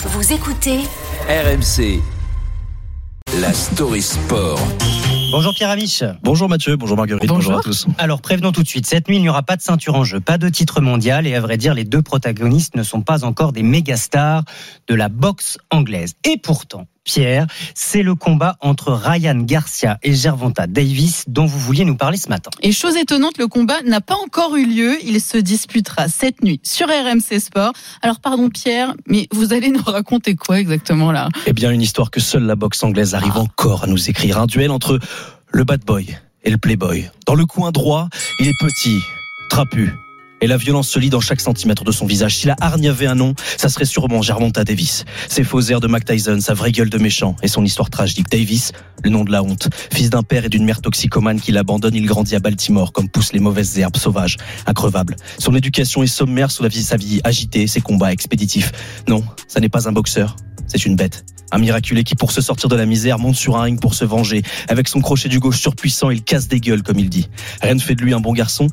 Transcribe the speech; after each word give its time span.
Vous 0.00 0.32
écoutez 0.32 0.78
RMC. 1.28 2.00
La 3.40 3.52
story 3.52 4.00
sport. 4.00 4.60
Bonjour 5.32 5.52
Pierre 5.52 5.70
Amiche. 5.70 6.04
Bonjour 6.22 6.48
Mathieu, 6.48 6.76
bonjour 6.76 6.96
Marguerite, 6.96 7.28
bonjour. 7.28 7.54
Bonjour. 7.54 7.58
à 7.58 7.62
tous. 7.62 7.86
Alors 7.98 8.22
prévenons 8.22 8.52
tout 8.52 8.62
de 8.62 8.68
suite, 8.68 8.86
cette 8.86 9.08
nuit 9.08 9.16
il 9.16 9.22
n'y 9.22 9.28
aura 9.28 9.42
pas 9.42 9.56
de 9.56 9.60
ceinture 9.60 9.96
en 9.96 10.04
jeu, 10.04 10.20
pas 10.20 10.38
de 10.38 10.48
titre 10.48 10.80
mondial 10.80 11.26
et 11.26 11.34
à 11.34 11.40
vrai 11.40 11.56
dire 11.56 11.74
les 11.74 11.82
deux 11.82 12.00
protagonistes 12.00 12.76
ne 12.76 12.84
sont 12.84 13.00
pas 13.00 13.24
encore 13.24 13.52
des 13.52 13.64
méga 13.64 13.96
stars 13.96 14.44
de 14.86 14.94
la 14.94 15.08
boxe 15.08 15.58
anglaise. 15.72 16.14
Et 16.22 16.36
pourtant, 16.36 16.86
Pierre, 17.08 17.46
c'est 17.74 18.02
le 18.02 18.14
combat 18.14 18.56
entre 18.60 18.92
Ryan 18.92 19.34
Garcia 19.40 19.98
et 20.02 20.12
Gervonta 20.14 20.66
Davis 20.66 21.24
dont 21.26 21.46
vous 21.46 21.58
vouliez 21.58 21.86
nous 21.86 21.96
parler 21.96 22.18
ce 22.18 22.28
matin. 22.28 22.50
Et 22.60 22.70
chose 22.70 22.96
étonnante, 22.98 23.38
le 23.38 23.46
combat 23.46 23.80
n'a 23.86 24.02
pas 24.02 24.16
encore 24.22 24.56
eu 24.56 24.66
lieu. 24.66 24.98
Il 25.02 25.18
se 25.22 25.38
disputera 25.38 26.08
cette 26.08 26.44
nuit 26.44 26.60
sur 26.62 26.86
RMC 26.86 27.40
Sport. 27.40 27.72
Alors 28.02 28.20
pardon 28.20 28.50
Pierre, 28.50 28.92
mais 29.06 29.26
vous 29.32 29.54
allez 29.54 29.70
nous 29.70 29.80
raconter 29.82 30.36
quoi 30.36 30.60
exactement 30.60 31.10
là? 31.10 31.30
Eh 31.46 31.54
bien, 31.54 31.70
une 31.70 31.80
histoire 31.80 32.10
que 32.10 32.20
seule 32.20 32.42
la 32.44 32.56
boxe 32.56 32.82
anglaise 32.84 33.14
arrive 33.14 33.32
Ah. 33.36 33.40
encore 33.40 33.84
à 33.84 33.86
nous 33.86 34.10
écrire. 34.10 34.38
Un 34.38 34.46
duel 34.46 34.70
entre 34.70 34.98
le 35.50 35.64
bad 35.64 35.82
boy 35.86 36.14
et 36.44 36.50
le 36.50 36.58
playboy. 36.58 37.08
Dans 37.26 37.34
le 37.34 37.46
coin 37.46 37.70
droit, 37.72 38.08
il 38.38 38.48
est 38.48 38.58
petit, 38.60 38.98
trapu. 39.48 39.94
Et 40.40 40.46
la 40.46 40.56
violence 40.56 40.88
se 40.88 40.98
lit 40.98 41.10
dans 41.10 41.20
chaque 41.20 41.40
centimètre 41.40 41.84
de 41.84 41.92
son 41.92 42.06
visage. 42.06 42.36
Si 42.36 42.46
la 42.46 42.56
hargne 42.60 42.88
avait 42.88 43.06
un 43.06 43.14
nom, 43.14 43.34
ça 43.56 43.68
serait 43.68 43.84
sûrement 43.84 44.22
Gervonta 44.22 44.64
Davis. 44.64 45.04
Ses 45.28 45.44
faux 45.44 45.60
airs 45.60 45.80
de 45.80 45.88
Mac 45.88 46.04
Tyson, 46.04 46.38
sa 46.40 46.54
vraie 46.54 46.72
gueule 46.72 46.90
de 46.90 46.98
méchant 46.98 47.36
et 47.42 47.48
son 47.48 47.64
histoire 47.64 47.90
tragique. 47.90 48.28
Davis, 48.30 48.72
le 49.02 49.10
nom 49.10 49.24
de 49.24 49.32
la 49.32 49.42
honte. 49.42 49.68
Fils 49.92 50.10
d'un 50.10 50.22
père 50.22 50.44
et 50.44 50.48
d'une 50.48 50.64
mère 50.64 50.80
toxicomane 50.80 51.40
qui 51.40 51.52
l'abandonne, 51.52 51.94
il 51.94 52.06
grandit 52.06 52.36
à 52.36 52.40
Baltimore 52.40 52.92
comme 52.92 53.08
poussent 53.08 53.32
les 53.32 53.40
mauvaises 53.40 53.78
herbes 53.78 53.96
sauvages, 53.96 54.36
increvables. 54.66 55.16
Son 55.38 55.54
éducation 55.54 56.02
est 56.02 56.06
sommaire 56.06 56.50
sous 56.50 56.62
la 56.62 56.68
vie, 56.68 56.82
sa 56.82 56.96
vie 56.96 57.20
agitée, 57.24 57.66
ses 57.66 57.80
combats 57.80 58.12
expéditifs. 58.12 58.72
Non, 59.08 59.24
ça 59.48 59.60
n'est 59.60 59.68
pas 59.68 59.88
un 59.88 59.92
boxeur, 59.92 60.36
c'est 60.66 60.84
une 60.84 60.96
bête. 60.96 61.24
Un 61.50 61.58
miraculé 61.58 62.04
qui, 62.04 62.14
pour 62.14 62.32
se 62.32 62.40
sortir 62.40 62.68
de 62.68 62.76
la 62.76 62.86
misère, 62.86 63.18
monte 63.18 63.34
sur 63.34 63.56
un 63.56 63.62
ring 63.62 63.80
pour 63.80 63.94
se 63.94 64.04
venger. 64.04 64.42
Avec 64.68 64.88
son 64.88 65.00
crochet 65.00 65.28
du 65.28 65.40
gauche 65.40 65.60
surpuissant, 65.60 66.10
il 66.10 66.22
casse 66.22 66.48
des 66.48 66.60
gueules, 66.60 66.82
comme 66.82 66.98
il 66.98 67.08
dit. 67.08 67.28
Rien 67.60 67.74
ne 67.74 67.80
fait 67.80 67.94
de 67.94 68.02
lui 68.02 68.14
un 68.14 68.20
bon 68.20 68.32
garçon, 68.32 68.68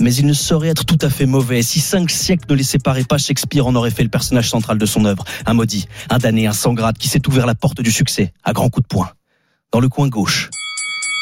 mais 0.00 0.14
il 0.14 0.26
ne 0.26 0.32
saurait 0.32 0.68
être 0.68 0.84
tout 0.84 0.98
à 1.02 1.10
fait 1.10 1.26
mauvais. 1.26 1.62
Si 1.62 1.80
cinq 1.80 2.10
siècles 2.10 2.46
ne 2.48 2.54
les 2.54 2.64
séparaient 2.64 3.04
pas, 3.04 3.18
Shakespeare 3.18 3.66
en 3.66 3.74
aurait 3.74 3.90
fait 3.90 4.02
le 4.02 4.08
personnage 4.08 4.48
central 4.48 4.78
de 4.78 4.86
son 4.86 5.04
œuvre. 5.04 5.24
Un 5.46 5.54
maudit, 5.54 5.86
un 6.08 6.18
damné, 6.18 6.46
un 6.46 6.52
sans 6.52 6.74
qui 6.98 7.08
s'est 7.08 7.26
ouvert 7.28 7.46
la 7.46 7.54
porte 7.54 7.80
du 7.80 7.90
succès, 7.90 8.32
à 8.44 8.52
grands 8.52 8.70
coups 8.70 8.84
de 8.84 8.88
poing. 8.88 9.10
Dans 9.72 9.80
le 9.80 9.88
coin 9.88 10.08
gauche. 10.08 10.50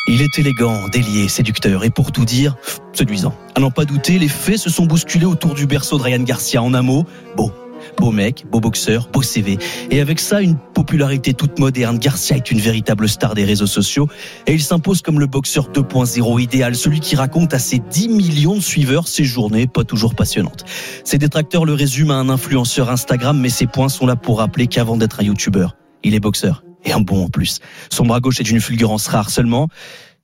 Il 0.08 0.22
est 0.22 0.38
élégant, 0.38 0.88
délié, 0.88 1.28
séducteur 1.28 1.84
et 1.84 1.91
pour 1.91 2.12
tout 2.12 2.25
dire, 2.25 2.56
séduisant. 2.94 3.34
À 3.54 3.60
n'en 3.60 3.70
pas 3.70 3.84
douter, 3.84 4.19
les 4.19 4.28
faits 4.28 4.58
se 4.58 4.70
sont 4.70 4.86
bousculés 4.86 5.27
autour 5.27 5.54
du 5.54 5.66
berceau 5.66 5.98
de 5.98 6.02
Ryan 6.02 6.22
Garcia. 6.22 6.62
En 6.62 6.72
un 6.72 6.82
mot, 6.82 7.04
beau. 7.36 7.52
Beau 7.96 8.10
mec, 8.10 8.44
beau 8.50 8.60
boxeur, 8.60 9.08
beau 9.12 9.22
CV. 9.22 9.58
Et 9.90 10.00
avec 10.00 10.20
ça, 10.20 10.40
une 10.42 10.56
popularité 10.56 11.34
toute 11.34 11.58
moderne. 11.58 11.98
Garcia 11.98 12.36
est 12.36 12.50
une 12.50 12.60
véritable 12.60 13.08
star 13.08 13.34
des 13.34 13.44
réseaux 13.44 13.66
sociaux 13.66 14.08
et 14.46 14.54
il 14.54 14.62
s'impose 14.62 15.02
comme 15.02 15.20
le 15.20 15.26
boxeur 15.26 15.70
2.0 15.70 16.40
idéal, 16.40 16.74
celui 16.74 17.00
qui 17.00 17.16
raconte 17.16 17.54
à 17.54 17.58
ses 17.58 17.78
10 17.78 18.08
millions 18.08 18.56
de 18.56 18.60
suiveurs 18.60 19.08
ses 19.08 19.24
journées 19.24 19.66
pas 19.66 19.84
toujours 19.84 20.14
passionnantes. 20.14 20.64
Ses 21.04 21.18
détracteurs 21.18 21.64
le 21.64 21.74
résument 21.74 22.14
à 22.14 22.16
un 22.16 22.28
influenceur 22.28 22.90
Instagram, 22.90 23.38
mais 23.38 23.48
ses 23.48 23.66
points 23.66 23.88
sont 23.88 24.06
là 24.06 24.16
pour 24.16 24.38
rappeler 24.38 24.66
qu'avant 24.66 24.96
d'être 24.96 25.20
un 25.20 25.24
youtubeur, 25.24 25.76
il 26.02 26.14
est 26.14 26.20
boxeur. 26.20 26.62
Et 26.84 26.92
un 26.92 27.00
bon 27.00 27.24
en 27.24 27.28
plus. 27.28 27.58
Son 27.90 28.06
bras 28.06 28.20
gauche 28.20 28.40
est 28.40 28.44
d'une 28.44 28.60
fulgurance 28.60 29.08
rare 29.08 29.30
seulement. 29.30 29.68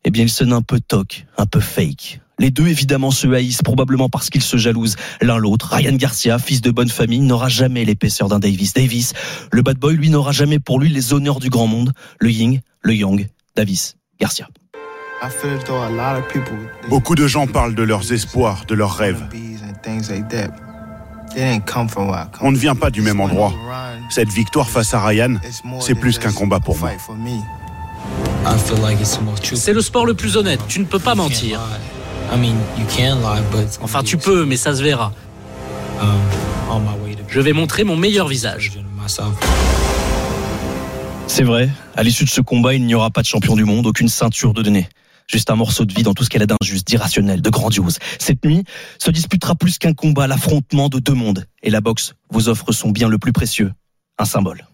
Eh 0.05 0.11
bien, 0.11 0.23
il 0.23 0.31
sonne 0.31 0.53
un 0.53 0.63
peu 0.63 0.81
toc, 0.81 1.27
un 1.37 1.47
peu 1.47 1.61
fake. 1.61 2.21
Les 2.39 2.51
deux, 2.51 2.67
évidemment, 2.67 3.11
se 3.11 3.29
haïssent, 3.29 3.63
probablement 3.63 4.09
parce 4.09 4.29
qu'ils 4.29 4.43
se 4.43 4.57
jalousent 4.57 4.97
l'un 5.21 5.39
l'autre. 5.39 5.73
Ryan 5.73 5.95
Garcia, 5.95 6.39
fils 6.39 6.61
de 6.61 6.71
bonne 6.71 6.89
famille, 6.89 7.21
n'aura 7.21 7.49
jamais 7.49 7.85
l'épaisseur 7.85 8.29
d'un 8.29 8.39
Davis. 8.41 8.75
Davis, 8.75 9.13
le 9.53 9.63
bad 9.63 9.79
boy, 9.79 9.95
lui, 9.95 10.11
n'aura 10.11 10.33
jamais 10.33 10.59
pour 10.59 10.81
lui 10.81 10.89
les 10.89 11.13
honneurs 11.13 11.39
du 11.39 11.49
grand 11.49 11.67
monde. 11.67 11.93
Le 12.19 12.31
yin, 12.31 12.61
le 12.83 12.95
yang, 12.95 13.29
Davis, 13.57 13.97
Garcia. 14.21 14.49
Beaucoup 16.89 17.15
de 17.15 17.27
gens 17.27 17.47
parlent 17.47 17.75
de 17.75 17.83
leurs 17.83 18.13
espoirs, 18.13 18.65
de 18.67 18.75
leurs 18.75 18.95
rêves. 18.95 19.23
On 22.41 22.53
ne 22.53 22.57
vient 22.57 22.75
pas 22.75 22.91
du 22.91 23.01
même 23.01 23.21
endroit. 23.21 23.53
Cette 24.11 24.29
victoire 24.29 24.69
face 24.69 24.93
à 24.93 25.05
Ryan, 25.05 25.37
c'est 25.81 25.95
plus 25.95 26.19
qu'un 26.19 26.33
combat 26.33 26.61
pour 26.61 26.77
moi. 26.79 26.91
C'est 29.55 29.73
le 29.73 29.81
sport 29.81 30.07
le 30.07 30.15
plus 30.15 30.37
honnête, 30.37 30.61
tu 30.69 30.81
ne 30.81 30.85
peux 30.85 30.99
pas 30.99 31.15
mentir. 31.15 31.61
Enfin, 33.83 34.03
tu 34.03 34.17
peux, 34.17 34.45
mais 34.45 34.57
ça 34.57 34.75
se 34.75 34.83
verra. 34.83 35.13
Je 37.29 37.41
vais 37.41 37.53
montrer 37.53 37.85
mon 37.85 37.97
meilleur 37.97 38.29
visage. 38.29 38.73
C'est 41.27 41.43
vrai, 41.43 41.69
à 41.97 42.03
l'issue 42.03 42.25
de 42.25 42.31
ce 42.31 42.41
combat, 42.41 42.75
il 42.75 42.85
n'y 42.85 42.95
aura 42.95 43.11
pas 43.11 43.23
de 43.23 43.27
champion 43.27 43.57
du 43.57 43.65
monde, 43.65 43.87
aucune 43.87 44.09
ceinture 44.09 44.55
de 44.55 44.63
données. 44.63 44.89
Juste 45.27 45.51
un 45.51 45.57
morceau 45.57 45.85
de 45.85 45.93
vie 45.93 46.03
dans 46.03 46.13
tout 46.13 46.23
ce 46.23 46.31
qu'elle 46.31 46.43
a 46.43 46.47
d'injuste, 46.47 46.87
d'irrationnel, 46.87 47.41
de 47.41 47.51
grandiose. 47.51 47.99
Cette 48.19 48.45
nuit 48.45 48.65
se 48.99 49.11
disputera 49.11 49.55
plus 49.55 49.79
qu'un 49.79 49.95
combat, 49.95 50.27
l'affrontement 50.27 50.89
de 50.89 50.99
deux 50.99 51.15
mondes. 51.15 51.47
Et 51.63 51.71
la 51.71 51.81
boxe 51.81 52.15
vous 52.31 52.49
offre 52.49 52.73
son 52.73 52.91
bien 52.91 53.09
le 53.09 53.19
plus 53.19 53.33
précieux, 53.33 53.73
un 54.19 54.27
symbole. 54.27 54.67